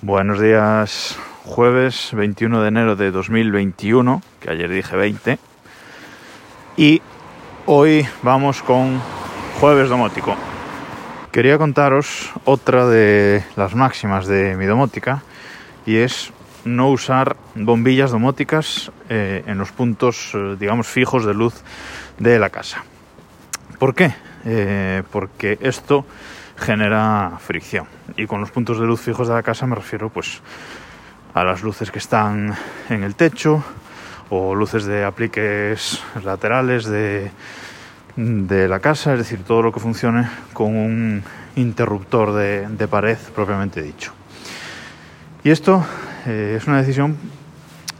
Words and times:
Buenos 0.00 0.40
días, 0.40 1.18
jueves 1.44 2.10
21 2.12 2.62
de 2.62 2.68
enero 2.68 2.94
de 2.94 3.10
2021, 3.10 4.22
que 4.38 4.48
ayer 4.48 4.70
dije 4.70 4.96
20. 4.96 5.40
Y 6.76 7.02
hoy 7.66 8.06
vamos 8.22 8.62
con 8.62 9.00
jueves 9.58 9.88
domótico. 9.88 10.36
Quería 11.32 11.58
contaros 11.58 12.30
otra 12.44 12.86
de 12.86 13.42
las 13.56 13.74
máximas 13.74 14.28
de 14.28 14.56
mi 14.56 14.66
domótica 14.66 15.24
y 15.84 15.96
es 15.96 16.32
no 16.64 16.90
usar 16.90 17.36
bombillas 17.56 18.12
domóticas 18.12 18.92
eh, 19.08 19.42
en 19.48 19.58
los 19.58 19.72
puntos, 19.72 20.30
eh, 20.34 20.56
digamos, 20.60 20.86
fijos 20.86 21.24
de 21.26 21.34
luz 21.34 21.54
de 22.20 22.38
la 22.38 22.50
casa. 22.50 22.84
¿Por 23.80 23.96
qué? 23.96 24.14
Eh, 24.44 25.02
porque 25.10 25.58
esto 25.60 26.04
genera 26.58 27.32
fricción. 27.38 27.86
Y 28.16 28.26
con 28.26 28.40
los 28.40 28.50
puntos 28.50 28.78
de 28.78 28.86
luz 28.86 29.00
fijos 29.00 29.28
de 29.28 29.34
la 29.34 29.42
casa 29.42 29.66
me 29.66 29.76
refiero 29.76 30.10
pues 30.10 30.40
a 31.34 31.44
las 31.44 31.62
luces 31.62 31.90
que 31.90 31.98
están 31.98 32.54
en 32.88 33.02
el 33.02 33.14
techo 33.14 33.62
o 34.30 34.54
luces 34.54 34.84
de 34.84 35.04
apliques 35.04 36.02
laterales 36.24 36.84
de, 36.86 37.30
de 38.16 38.68
la 38.68 38.80
casa, 38.80 39.12
es 39.12 39.18
decir, 39.20 39.44
todo 39.44 39.62
lo 39.62 39.72
que 39.72 39.80
funcione 39.80 40.28
con 40.52 40.76
un 40.76 41.22
interruptor 41.56 42.34
de, 42.34 42.68
de 42.68 42.88
pared 42.88 43.16
propiamente 43.34 43.80
dicho. 43.80 44.12
Y 45.44 45.50
esto 45.50 45.84
eh, 46.26 46.56
es 46.58 46.66
una 46.66 46.78
decisión, 46.78 47.16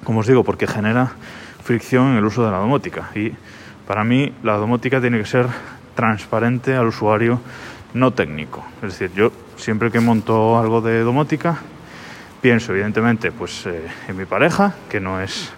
como 0.04 0.20
os 0.20 0.26
digo, 0.26 0.44
porque 0.44 0.66
genera 0.66 1.12
fricción 1.62 2.08
en 2.08 2.18
el 2.18 2.24
uso 2.24 2.44
de 2.44 2.50
la 2.50 2.58
domótica. 2.58 3.10
Y 3.14 3.32
para 3.86 4.04
mí 4.04 4.34
la 4.42 4.56
domótica 4.56 5.00
tiene 5.00 5.18
que 5.18 5.26
ser 5.26 5.46
transparente 5.94 6.74
al 6.74 6.88
usuario 6.88 7.40
no 7.94 8.12
técnico. 8.12 8.64
Es 8.82 8.98
decir, 8.98 9.12
yo 9.14 9.32
siempre 9.56 9.90
que 9.90 10.00
monto 10.00 10.58
algo 10.58 10.80
de 10.80 11.00
domótica, 11.00 11.58
pienso 12.40 12.72
evidentemente 12.72 13.32
pues 13.32 13.66
eh, 13.66 13.86
en 14.08 14.16
mi 14.16 14.24
pareja, 14.24 14.74
que 14.88 15.00
no 15.00 15.20
es 15.20 15.52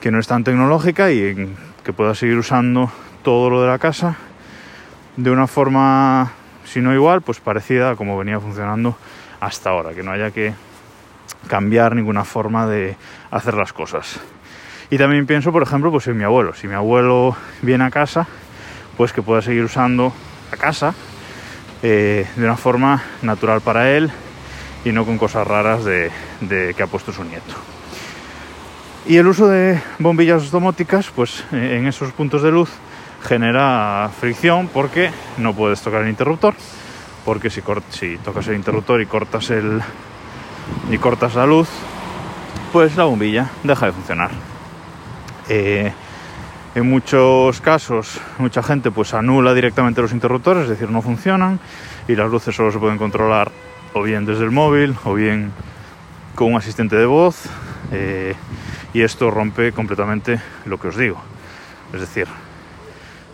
que 0.00 0.10
no 0.10 0.18
es 0.18 0.26
tan 0.26 0.44
tecnológica 0.44 1.10
y 1.10 1.54
que 1.82 1.92
pueda 1.92 2.14
seguir 2.14 2.36
usando 2.36 2.90
todo 3.22 3.48
lo 3.48 3.62
de 3.62 3.68
la 3.68 3.78
casa 3.78 4.16
de 5.16 5.30
una 5.30 5.46
forma, 5.46 6.32
si 6.64 6.80
no 6.80 6.92
igual, 6.92 7.22
pues 7.22 7.40
parecida 7.40 7.90
a 7.90 7.96
como 7.96 8.18
venía 8.18 8.40
funcionando 8.40 8.96
hasta 9.40 9.70
ahora, 9.70 9.94
que 9.94 10.02
no 10.02 10.10
haya 10.10 10.30
que 10.30 10.52
cambiar 11.48 11.94
ninguna 11.94 12.24
forma 12.24 12.66
de 12.66 12.96
hacer 13.30 13.54
las 13.54 13.72
cosas. 13.72 14.20
Y 14.90 14.98
también 14.98 15.26
pienso, 15.26 15.52
por 15.52 15.62
ejemplo, 15.62 15.90
pues 15.90 16.06
en 16.08 16.18
mi 16.18 16.24
abuelo. 16.24 16.54
Si 16.54 16.68
mi 16.68 16.74
abuelo 16.74 17.36
viene 17.62 17.84
a 17.84 17.90
casa, 17.90 18.26
pues 18.96 19.12
que 19.12 19.22
pueda 19.22 19.40
seguir 19.40 19.64
usando 19.64 20.12
la 20.50 20.56
casa 20.56 20.94
eh, 21.86 22.26
de 22.34 22.44
una 22.44 22.56
forma 22.56 23.02
natural 23.20 23.60
para 23.60 23.90
él 23.90 24.10
y 24.86 24.92
no 24.92 25.04
con 25.04 25.18
cosas 25.18 25.46
raras 25.46 25.84
de, 25.84 26.10
que 26.74 26.82
ha 26.82 26.86
puesto 26.86 27.12
su 27.12 27.22
nieto. 27.24 27.54
Y 29.06 29.18
el 29.18 29.26
uso 29.26 29.48
de 29.48 29.78
bombillas 29.98 30.50
domóticas, 30.50 31.10
pues 31.14 31.44
eh, 31.52 31.76
en 31.78 31.86
esos 31.86 32.10
puntos 32.12 32.42
de 32.42 32.50
luz 32.50 32.70
genera 33.22 34.10
fricción 34.18 34.68
porque 34.72 35.10
no 35.36 35.52
puedes 35.52 35.82
tocar 35.82 36.00
el 36.00 36.08
interruptor, 36.08 36.54
porque 37.22 37.50
si, 37.50 37.62
si 37.90 38.16
tocas 38.16 38.48
el 38.48 38.54
interruptor 38.54 39.02
y 39.02 39.06
cortas 39.06 39.50
el 39.50 39.82
y 40.90 40.96
cortas 40.96 41.34
la 41.34 41.44
luz, 41.44 41.68
pues 42.72 42.96
la 42.96 43.04
bombilla 43.04 43.50
deja 43.62 43.84
de 43.84 43.92
funcionar. 43.92 44.30
Eh, 45.50 45.92
en 46.74 46.88
muchos 46.88 47.60
casos, 47.60 48.20
mucha 48.38 48.62
gente 48.62 48.90
pues 48.90 49.14
anula 49.14 49.54
directamente 49.54 50.02
los 50.02 50.12
interruptores, 50.12 50.64
es 50.64 50.70
decir, 50.70 50.90
no 50.90 51.02
funcionan 51.02 51.60
y 52.08 52.16
las 52.16 52.30
luces 52.30 52.54
solo 52.54 52.72
se 52.72 52.78
pueden 52.78 52.98
controlar 52.98 53.52
o 53.92 54.02
bien 54.02 54.26
desde 54.26 54.44
el 54.44 54.50
móvil 54.50 54.96
o 55.04 55.14
bien 55.14 55.52
con 56.34 56.52
un 56.52 56.56
asistente 56.56 56.96
de 56.96 57.06
voz 57.06 57.44
eh, 57.92 58.34
y 58.92 59.02
esto 59.02 59.30
rompe 59.30 59.72
completamente 59.72 60.40
lo 60.66 60.78
que 60.78 60.88
os 60.88 60.96
digo. 60.96 61.20
Es 61.92 62.00
decir, 62.00 62.26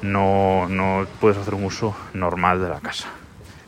no, 0.03 0.69
no 0.69 1.07
puedes 1.19 1.39
hacer 1.39 1.55
un 1.55 1.65
uso 1.65 1.97
normal 2.13 2.61
de 2.61 2.69
la 2.69 2.81
casa. 2.81 3.09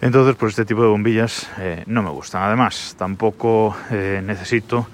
Entonces, 0.03 0.35
pues 0.37 0.51
este 0.51 0.65
tipo 0.65 0.83
de 0.83 0.89
bombillas 0.89 1.49
eh, 1.59 1.85
no 1.87 2.03
me 2.03 2.11
gustan. 2.11 2.43
Además, 2.43 2.97
tampoco 2.99 3.77
eh, 3.91 4.21
necesito 4.25 4.87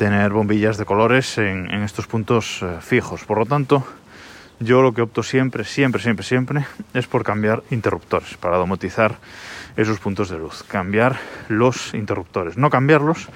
tener 0.00 0.32
bombillas 0.32 0.78
de 0.78 0.86
colores 0.86 1.36
en, 1.36 1.68
estos 1.82 2.06
puntos 2.06 2.62
eh, 2.62 2.78
fijos. 2.80 3.26
Por 3.26 3.36
lo 3.36 3.44
tanto, 3.44 3.86
yo 4.58 4.80
lo 4.80 4.94
que 4.94 5.02
opto 5.02 5.22
siempre, 5.22 5.62
siempre, 5.62 6.00
siempre, 6.00 6.24
siempre 6.24 6.64
es 6.94 7.06
por 7.06 7.22
cambiar 7.22 7.62
interruptores 7.70 8.34
para 8.38 8.56
domotizar 8.56 9.18
esos 9.76 9.98
puntos 9.98 10.30
de 10.30 10.38
luz. 10.38 10.62
Cambiar 10.62 11.18
los 11.48 11.92
interruptores. 11.92 12.56
No 12.56 12.70
cambiarlos, 12.70 13.28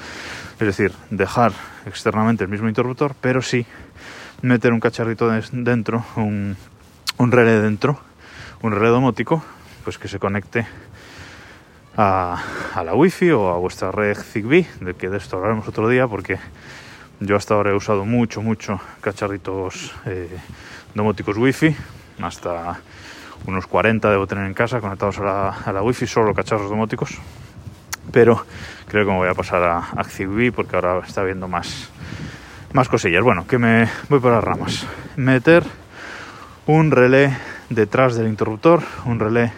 es 0.58 0.66
decir, 0.66 0.92
dejar 1.10 1.52
externamente 1.84 2.44
el 2.44 2.50
mismo 2.50 2.66
interruptor, 2.66 3.14
pero 3.20 3.42
sí 3.42 3.66
meter 4.40 4.72
un 4.72 4.80
cacharrito 4.80 5.28
dentro, 5.52 6.02
un, 6.16 6.56
un 7.18 7.30
relé 7.30 7.60
dentro, 7.60 8.00
un 8.62 8.72
relé 8.72 8.88
domótico, 8.88 9.44
pues 9.84 9.98
que 9.98 10.08
se 10.08 10.18
conecte 10.18 10.66
a, 11.96 12.82
la 12.84 12.94
wifi 12.94 13.30
o 13.30 13.48
a 13.48 13.58
vuestra 13.58 13.92
red 13.92 14.16
Zigbee, 14.16 14.66
de 14.80 14.94
que 14.94 15.08
de 15.08 15.18
esto 15.18 15.36
hablaremos 15.36 15.68
otro 15.68 15.88
día 15.88 16.08
porque 16.08 16.38
yo 17.20 17.36
hasta 17.36 17.54
ahora 17.54 17.70
he 17.70 17.74
usado 17.74 18.04
mucho, 18.04 18.42
mucho 18.42 18.80
cacharritos 19.00 19.94
eh, 20.06 20.28
domóticos 20.94 21.36
wifi, 21.36 21.74
hasta 22.20 22.80
unos 23.46 23.66
40 23.66 24.10
debo 24.10 24.26
tener 24.26 24.46
en 24.46 24.54
casa 24.54 24.80
conectados 24.80 25.18
a 25.18 25.24
la, 25.24 25.48
a 25.48 25.72
la 25.72 25.82
wifi, 25.82 26.06
solo 26.06 26.34
cacharros 26.34 26.68
domóticos, 26.68 27.18
pero 28.10 28.44
creo 28.88 29.04
que 29.04 29.12
me 29.12 29.18
voy 29.18 29.28
a 29.28 29.34
pasar 29.34 29.62
a, 29.62 29.78
a 29.78 30.04
Zigbee 30.04 30.52
porque 30.52 30.76
ahora 30.76 31.00
está 31.06 31.22
viendo 31.22 31.48
más, 31.48 31.90
más 32.72 32.88
cosillas. 32.88 33.22
Bueno, 33.22 33.46
que 33.46 33.58
me 33.58 33.88
voy 34.08 34.20
por 34.20 34.32
las 34.32 34.42
ramas. 34.42 34.86
Meter 35.16 35.64
un 36.66 36.90
relé 36.90 37.36
detrás 37.70 38.16
del 38.16 38.28
interruptor, 38.28 38.82
un 39.04 39.20
relé 39.20 39.52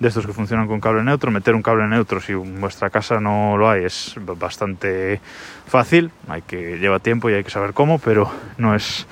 de 0.00 0.08
estos 0.08 0.26
que 0.26 0.32
funcionan 0.32 0.66
con 0.66 0.80
cable 0.80 1.02
neutro. 1.04 1.30
Meter 1.30 1.54
un 1.54 1.62
cable 1.62 1.86
neutro 1.86 2.20
si 2.20 2.32
en 2.32 2.60
vuestra 2.60 2.90
casa 2.90 3.20
no 3.20 3.56
lo 3.56 3.70
hay 3.70 3.84
es 3.84 4.14
bastante 4.38 5.20
fácil. 5.66 6.10
Hay 6.28 6.42
que 6.42 6.78
lleva 6.78 6.98
tiempo 6.98 7.30
y 7.30 7.34
hay 7.34 7.44
que 7.44 7.50
saber 7.50 7.72
cómo, 7.72 7.98
pero 7.98 8.30
no 8.58 8.74
es 8.74 9.06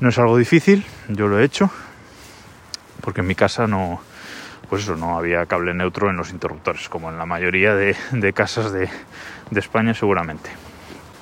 no 0.00 0.10
es 0.10 0.18
algo 0.18 0.36
difícil. 0.36 0.84
Yo 1.08 1.28
lo 1.28 1.38
he 1.38 1.44
hecho 1.44 1.70
porque 3.00 3.20
en 3.20 3.26
mi 3.26 3.34
casa 3.34 3.66
no 3.66 4.00
pues 4.68 4.82
eso, 4.82 4.96
no 4.96 5.16
había 5.16 5.46
cable 5.46 5.72
neutro 5.72 6.10
en 6.10 6.18
los 6.18 6.30
interruptores, 6.30 6.90
como 6.90 7.10
en 7.10 7.16
la 7.16 7.24
mayoría 7.24 7.74
de, 7.74 7.96
casas 8.34 8.70
de 8.70 8.90
España 9.50 9.94
seguramente 9.94 10.50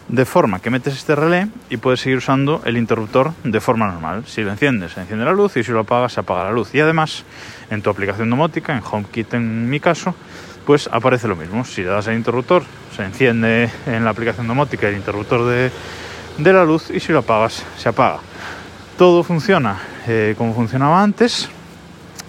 de 0.08 0.24
forma 0.24 0.60
que 0.60 0.70
metes 0.70 0.94
este 0.94 1.14
relé 1.14 1.48
y 1.68 1.78
puedes 1.78 2.00
seguir 2.00 2.18
usando 2.18 2.62
el 2.64 2.76
interruptor 2.76 3.32
de 3.42 3.60
forma 3.60 3.86
normal. 3.86 4.24
Si 4.26 4.42
lo 4.42 4.52
enciendes, 4.52 4.92
se 4.92 5.00
enciende 5.00 5.24
la 5.24 5.32
luz 5.32 5.56
y 5.56 5.64
si 5.64 5.72
lo 5.72 5.80
apagas, 5.80 6.12
se 6.12 6.20
apaga 6.20 6.44
la 6.44 6.52
luz. 6.52 6.74
Y 6.74 6.80
además, 6.80 7.24
en 7.70 7.82
tu 7.82 7.90
aplicación 7.90 8.30
domótica, 8.30 8.76
en 8.76 8.82
HomeKit 8.88 9.34
en 9.34 9.68
mi 9.68 9.80
caso, 9.80 10.14
pues 10.64 10.88
aparece 10.92 11.28
lo 11.28 11.36
mismo. 11.36 11.64
Si 11.64 11.82
le 11.82 11.88
das 11.88 12.08
al 12.08 12.14
interruptor, 12.14 12.62
se 12.94 13.04
enciende 13.04 13.70
en 13.86 14.04
la 14.04 14.10
aplicación 14.10 14.46
domótica 14.46 14.88
el 14.88 14.96
interruptor 14.96 15.44
de, 15.44 16.52
la 16.52 16.64
luz 16.64 16.90
y 16.90 17.00
si 17.00 17.12
lo 17.12 17.20
apagas, 17.20 17.64
se 17.76 17.88
apaga. 17.88 18.18
Todo 18.96 19.22
funciona 19.22 19.78
eh, 20.06 20.34
como 20.38 20.54
funcionaba 20.54 21.02
antes, 21.02 21.48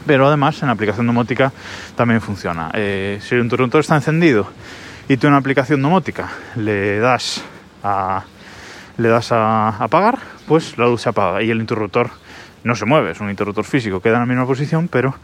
pero 0.05 0.27
además 0.27 0.61
en 0.61 0.67
la 0.67 0.73
aplicación 0.73 1.05
domótica 1.07 1.51
también 1.95 2.21
funciona. 2.21 2.71
Eh, 2.73 3.19
si 3.21 3.35
el 3.35 3.41
interruptor 3.41 3.81
está 3.81 3.95
encendido 3.95 4.47
y 5.07 5.17
tú 5.17 5.27
en 5.27 5.33
la 5.33 5.39
aplicación 5.39 5.81
domótica 5.81 6.29
le 6.55 6.99
das 6.99 7.43
le 8.97 9.09
das 9.09 9.31
a 9.31 9.69
apagar, 9.69 10.19
pues 10.47 10.77
la 10.77 10.85
luz 10.85 11.01
se 11.01 11.09
apaga 11.09 11.41
y 11.43 11.51
el 11.51 11.59
interruptor 11.59 12.09
no 12.63 12.75
se 12.75 12.85
mueve, 12.85 13.11
es 13.11 13.19
un 13.19 13.29
interruptor 13.29 13.63
físico, 13.63 14.01
queda 14.01 14.15
en 14.15 14.21
la 14.21 14.25
misma 14.25 14.45
posición, 14.45 14.87
pero 14.87 15.15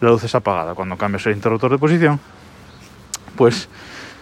la 0.00 0.10
luz 0.10 0.24
es 0.24 0.34
apagada. 0.34 0.74
Cuando 0.74 0.96
cambias 0.96 1.26
el 1.26 1.34
interruptor 1.34 1.70
de 1.70 1.78
posición, 1.78 2.20
pues 3.36 3.68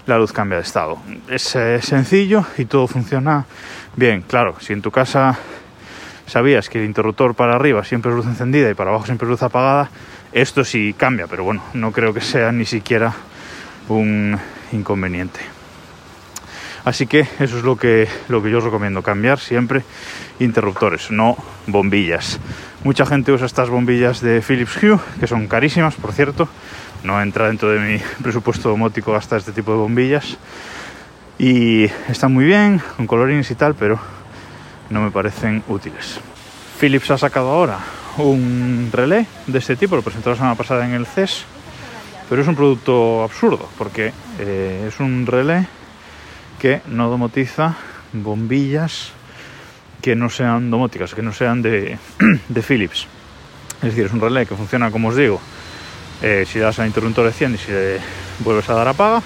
la 0.06 0.16
luz 0.18 0.32
cambia 0.32 0.56
de 0.56 0.64
estado. 0.64 0.98
Es 1.28 1.42
sencillo 1.42 2.44
y 2.56 2.64
todo 2.64 2.86
funciona 2.86 3.44
bien. 3.96 4.22
Claro, 4.22 4.56
si 4.60 4.72
en 4.72 4.82
tu 4.82 4.90
casa 4.90 5.38
sabías 6.26 6.68
que 6.68 6.78
el 6.78 6.84
interruptor 6.84 7.34
para 7.34 7.56
arriba 7.56 7.84
siempre 7.84 8.10
es 8.12 8.16
luz 8.16 8.26
encendida 8.26 8.70
y 8.70 8.74
para 8.74 8.90
abajo 8.90 9.04
siempre 9.04 9.26
es 9.26 9.30
luz 9.30 9.42
apagada, 9.42 9.90
esto 10.32 10.64
sí 10.64 10.94
cambia, 10.96 11.26
pero 11.26 11.44
bueno, 11.44 11.62
no 11.74 11.92
creo 11.92 12.14
que 12.14 12.20
sea 12.20 12.52
ni 12.52 12.64
siquiera 12.64 13.12
un 13.88 14.38
inconveniente. 14.72 15.40
Así 16.84 17.06
que 17.06 17.20
eso 17.38 17.58
es 17.58 17.64
lo 17.64 17.76
que, 17.76 18.08
lo 18.28 18.42
que 18.42 18.50
yo 18.50 18.58
os 18.58 18.64
recomiendo, 18.64 19.02
cambiar 19.02 19.38
siempre 19.38 19.82
interruptores, 20.38 21.10
no 21.10 21.36
bombillas. 21.66 22.40
Mucha 22.84 23.04
gente 23.04 23.32
usa 23.32 23.46
estas 23.46 23.68
bombillas 23.68 24.20
de 24.20 24.40
Philips 24.40 24.82
Hue, 24.82 24.98
que 25.18 25.26
son 25.26 25.46
carísimas, 25.46 25.94
por 25.96 26.12
cierto. 26.12 26.48
No 27.04 27.20
entra 27.20 27.48
dentro 27.48 27.70
de 27.70 27.80
mi 27.80 27.98
presupuesto 28.22 28.70
domótico 28.70 29.12
gastar 29.12 29.38
este 29.38 29.52
tipo 29.52 29.72
de 29.72 29.78
bombillas. 29.78 30.38
Y 31.38 31.84
están 32.08 32.32
muy 32.32 32.44
bien, 32.44 32.80
con 32.96 33.06
colorines 33.06 33.50
y 33.50 33.54
tal, 33.54 33.74
pero 33.74 33.98
no 34.88 35.02
me 35.02 35.10
parecen 35.10 35.62
útiles. 35.68 36.20
Philips 36.78 37.10
ha 37.10 37.18
sacado 37.18 37.50
ahora 37.50 37.78
un 38.18 38.90
relé 38.92 39.26
de 39.46 39.58
este 39.58 39.76
tipo, 39.76 39.96
lo 39.96 40.02
presentó 40.02 40.30
la 40.30 40.36
semana 40.36 40.54
pasada 40.54 40.84
en 40.84 40.92
el 40.92 41.06
CES, 41.06 41.44
pero 42.28 42.42
es 42.42 42.48
un 42.48 42.56
producto 42.56 43.22
absurdo, 43.22 43.68
porque 43.78 44.12
eh, 44.38 44.86
es 44.88 45.00
un 45.00 45.26
relé 45.26 45.66
que 46.60 46.82
no 46.86 47.08
domotiza 47.08 47.74
bombillas 48.12 49.12
que 50.00 50.16
no 50.16 50.30
sean 50.30 50.70
domóticas, 50.70 51.14
que 51.14 51.22
no 51.22 51.32
sean 51.32 51.62
de, 51.62 51.98
Philips. 52.66 53.06
Es 53.82 53.90
decir, 53.90 54.06
es 54.06 54.12
un 54.12 54.20
relé 54.20 54.46
que 54.46 54.54
funciona 54.54 54.90
como 54.90 55.08
os 55.08 55.16
digo, 55.16 55.40
eh, 56.22 56.44
si 56.46 56.58
das 56.58 56.78
al 56.78 56.86
interruptor 56.86 57.26
de 57.26 57.32
100 57.32 57.54
y 57.54 57.58
si 57.58 57.72
le 57.72 57.98
vuelves 58.40 58.68
a 58.68 58.74
dar 58.74 58.88
apaga. 58.88 59.22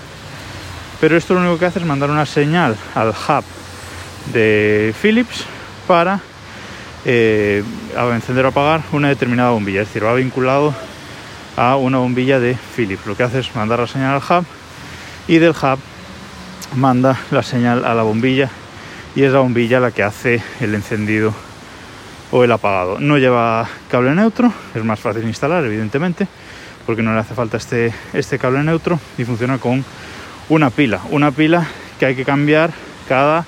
Pero 1.01 1.17
esto 1.17 1.35
lo 1.35 1.41
único 1.41 1.59
que 1.59 1.67
hace 1.67 1.81
es 1.81 1.85
mandar 1.85 2.11
una 2.11 2.27
señal 2.27 2.77
al 2.95 3.09
hub 3.09 3.45
de 4.33 4.95
Philips 5.01 5.45
para 5.87 6.21
eh, 7.05 7.63
encender 8.13 8.47
o 8.47 8.49
apagar 8.49 8.83
una 8.93 9.09
determinada 9.09 9.51
bombilla. 9.51 9.83
Es 9.83 9.89
decir, 9.89 10.05
va 10.05 10.15
vinculado 10.15 10.75
a 11.57 11.77
una 11.77 11.99
bombilla 11.99 12.39
de 12.39 12.57
Philips. 12.77 13.07
Lo 13.07 13.17
que 13.17 13.25
hace 13.25 13.41
es 13.41 13.55
mandar 13.55 13.81
la 13.81 13.87
señal 13.87 14.15
al 14.15 14.39
hub 14.39 14.47
y 15.27 15.39
del 15.39 15.51
hub 15.51 15.79
manda 16.75 17.19
la 17.31 17.43
señal 17.43 17.85
a 17.85 17.95
la 17.95 18.03
bombilla 18.03 18.51
y 19.15 19.23
es 19.23 19.33
la 19.33 19.41
bombilla 19.41 19.81
la 19.81 19.91
que 19.91 20.03
hace 20.03 20.43
el 20.61 20.75
encendido 20.75 21.33
o 22.31 22.45
el 22.45 22.53
apagado. 22.53 22.99
No 22.99 23.19
lleva 23.19 23.69
cable 23.91 24.15
neutro, 24.15 24.53
es 24.75 24.85
más 24.85 25.01
fácil 25.01 25.25
instalar 25.25 25.65
evidentemente 25.65 26.27
porque 26.87 27.03
no 27.03 27.15
le 27.15 27.21
hace 27.21 27.35
falta 27.35 27.57
este, 27.57 27.93
este 28.13 28.39
cable 28.39 28.63
neutro 28.63 28.99
y 29.17 29.25
funciona 29.25 29.59
con 29.59 29.85
una 30.49 30.71
pila, 30.71 31.01
una 31.11 31.31
pila 31.31 31.67
que 31.99 32.07
hay 32.07 32.15
que 32.15 32.25
cambiar 32.25 32.73
cada 33.09 33.45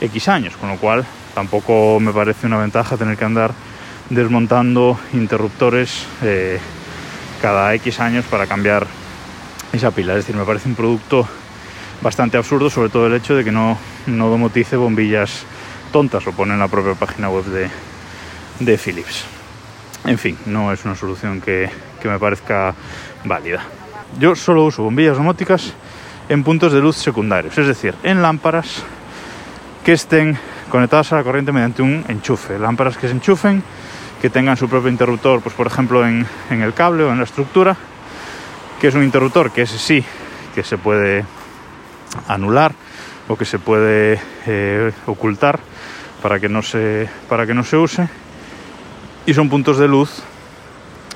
X 0.00 0.28
años, 0.28 0.56
con 0.56 0.68
lo 0.68 0.76
cual 0.76 1.04
tampoco 1.34 2.00
me 2.00 2.12
parece 2.12 2.46
una 2.46 2.58
ventaja 2.58 2.96
tener 2.96 3.16
que 3.16 3.24
andar 3.24 3.52
desmontando 4.10 4.98
interruptores 5.12 6.06
eh, 6.22 6.58
cada 7.42 7.74
X 7.74 8.00
años 8.00 8.24
para 8.24 8.46
cambiar 8.46 8.86
esa 9.72 9.90
pila. 9.90 10.14
Es 10.14 10.24
decir, 10.24 10.36
me 10.36 10.44
parece 10.44 10.68
un 10.68 10.74
producto 10.74 11.28
bastante 12.02 12.36
absurdo, 12.36 12.70
sobre 12.70 12.88
todo 12.88 13.06
el 13.06 13.14
hecho 13.14 13.34
de 13.34 13.44
que 13.44 13.52
no, 13.52 13.78
no 14.06 14.28
domotice 14.28 14.76
bombillas 14.76 15.44
tontas, 15.92 16.24
lo 16.24 16.32
pone 16.32 16.54
en 16.54 16.60
la 16.60 16.68
propia 16.68 16.94
página 16.94 17.30
web 17.30 17.44
de, 17.44 17.68
de 18.60 18.78
Philips. 18.78 19.24
En 20.04 20.18
fin, 20.18 20.38
no 20.46 20.72
es 20.72 20.84
una 20.84 20.94
solución 20.94 21.40
que, 21.40 21.68
que 22.00 22.08
me 22.08 22.18
parezca 22.18 22.74
válida. 23.24 23.62
Yo 24.18 24.34
solo 24.34 24.64
uso 24.64 24.82
bombillas 24.82 25.16
domóticas 25.16 25.72
en 26.28 26.44
puntos 26.44 26.72
de 26.72 26.80
luz 26.80 26.96
secundarios, 26.96 27.56
es 27.58 27.66
decir, 27.66 27.94
en 28.02 28.22
lámparas 28.22 28.82
que 29.84 29.92
estén 29.92 30.38
conectadas 30.70 31.12
a 31.12 31.16
la 31.16 31.24
corriente 31.24 31.52
mediante 31.52 31.82
un 31.82 32.04
enchufe, 32.08 32.58
lámparas 32.58 32.96
que 32.96 33.08
se 33.08 33.14
enchufen, 33.14 33.62
que 34.20 34.30
tengan 34.30 34.56
su 34.56 34.68
propio 34.68 34.90
interruptor, 34.90 35.40
pues 35.40 35.54
por 35.54 35.66
ejemplo 35.66 36.06
en, 36.06 36.26
en 36.50 36.62
el 36.62 36.74
cable 36.74 37.04
o 37.04 37.12
en 37.12 37.18
la 37.18 37.24
estructura, 37.24 37.76
que 38.80 38.88
es 38.88 38.94
un 38.94 39.02
interruptor 39.02 39.50
que 39.50 39.62
ese 39.62 39.78
sí 39.78 40.04
que 40.54 40.62
se 40.62 40.76
puede 40.76 41.24
anular 42.26 42.72
o 43.28 43.36
que 43.36 43.44
se 43.44 43.58
puede 43.58 44.18
eh, 44.46 44.92
ocultar 45.06 45.60
para 46.22 46.40
que 46.40 46.48
no 46.48 46.62
se 46.62 47.08
para 47.28 47.46
que 47.46 47.54
no 47.54 47.62
se 47.62 47.76
use. 47.76 48.08
Y 49.26 49.34
son 49.34 49.48
puntos 49.48 49.78
de 49.78 49.88
luz 49.88 50.22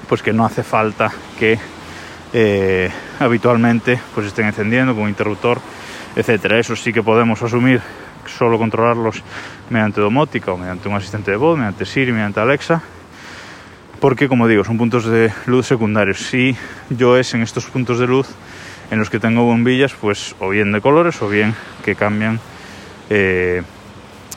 pues 0.08 0.22
que 0.22 0.32
no 0.32 0.44
hace 0.44 0.62
falta 0.62 1.10
que 1.38 1.58
eh, 2.32 2.90
habitualmente 3.18 3.98
pues 4.14 4.26
estén 4.26 4.46
encendiendo 4.46 4.94
con 4.94 5.08
interruptor 5.08 5.60
etcétera. 6.14 6.58
Eso 6.58 6.76
sí 6.76 6.92
que 6.92 7.02
podemos 7.02 7.42
asumir 7.42 7.80
solo 8.26 8.58
controlarlos 8.58 9.22
mediante 9.70 10.00
domótica 10.00 10.52
o 10.52 10.58
mediante 10.58 10.88
un 10.88 10.94
asistente 10.94 11.30
de 11.30 11.36
voz 11.36 11.56
mediante 11.56 11.84
Siri 11.84 12.12
mediante 12.12 12.40
Alexa 12.40 12.82
porque 13.98 14.28
como 14.28 14.48
digo 14.48 14.64
son 14.64 14.78
puntos 14.78 15.06
de 15.06 15.32
luz 15.46 15.66
secundarios. 15.66 16.18
Si 16.18 16.56
yo 16.90 17.16
es 17.16 17.34
en 17.34 17.42
estos 17.42 17.66
puntos 17.66 17.98
de 17.98 18.06
luz 18.06 18.26
en 18.92 18.98
los 18.98 19.08
que 19.08 19.18
tengo 19.18 19.44
bombillas, 19.44 19.94
pues 19.94 20.36
o 20.38 20.50
bien 20.50 20.70
de 20.70 20.82
colores 20.82 21.22
o 21.22 21.28
bien 21.28 21.54
que 21.82 21.94
cambian 21.94 22.38
eh, 23.08 23.62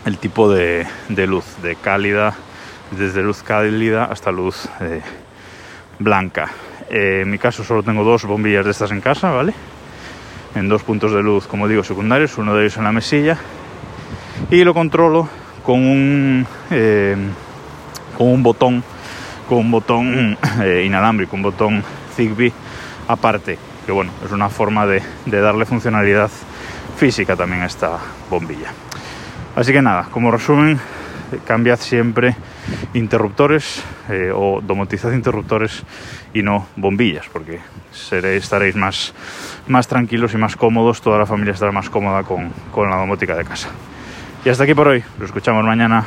el 0.06 0.18
tipo 0.18 0.50
de, 0.50 0.88
luz, 1.28 1.44
de 1.62 1.76
cálida, 1.76 2.34
desde 2.98 3.22
luz 3.22 3.44
cálida 3.44 4.06
hasta 4.06 4.32
luz 4.32 4.70
eh, 4.80 5.02
blanca. 6.00 6.50
Eh, 6.90 7.20
en 7.24 7.32
mi 7.32 7.38
caso 7.38 7.66
solo 7.66 7.84
tengo 7.84 8.06
dos 8.06 8.24
bombillas 8.24 8.64
de 8.64 8.72
estas 8.72 8.92
en 8.92 9.02
casa, 9.02 9.30
¿vale? 9.30 9.54
En 10.56 10.70
dos 10.70 10.84
puntos 10.84 11.12
de 11.12 11.22
luz, 11.22 11.48
como 11.48 11.68
digo, 11.68 11.84
secundarios, 11.84 12.38
uno 12.38 12.56
de 12.56 12.62
ellos 12.62 12.78
en 12.78 12.86
la 12.86 12.94
mesilla 12.94 13.38
y 14.50 14.64
lo 14.64 14.74
controlo 14.74 15.28
con 15.66 15.86
un, 15.86 16.48
con 18.18 18.28
un 18.28 18.42
botón, 18.42 18.86
con 19.50 19.58
un 19.58 19.72
botón 19.72 20.38
inalámbrico, 20.86 21.36
un 21.36 21.42
botón 21.42 21.84
Zigbee 22.16 22.54
aparte 23.10 23.75
que 23.86 23.92
bueno, 23.92 24.12
es 24.24 24.32
una 24.32 24.50
forma 24.50 24.86
de, 24.86 25.02
darle 25.26 25.66
funcionalidad 25.66 26.30
física 26.98 27.36
también 27.36 27.62
a 27.62 27.66
esta 27.66 28.00
bombilla. 28.30 28.72
Así 29.56 29.72
que 29.72 29.82
nada, 29.82 30.08
como 30.12 30.32
resumen, 30.32 30.80
cambiad 31.46 31.80
siempre 31.80 32.36
interruptores 32.94 33.84
eh, 34.10 34.32
o 34.34 34.62
domotizad 34.62 35.12
interruptores 35.12 35.84
y 36.34 36.42
no 36.42 36.68
bombillas, 36.76 37.28
porque 37.32 37.60
estaréis 38.12 38.76
más, 38.76 39.14
más 39.68 39.88
tranquilos 39.88 40.34
y 40.34 40.38
más 40.38 40.56
cómodos, 40.56 41.02
toda 41.02 41.20
la 41.20 41.26
familia 41.26 41.54
estará 41.54 41.72
más 41.72 41.90
cómoda 41.90 42.24
con, 42.24 42.52
con 42.72 42.90
la 42.90 42.98
domótica 42.98 43.36
de 43.36 43.46
casa. 43.46 43.70
Y 44.44 44.50
hasta 44.50 44.64
aquí 44.64 44.74
por 44.74 44.88
hoy, 44.88 45.04
lo 45.20 45.26
escuchamos 45.26 45.64
mañana. 45.64 46.06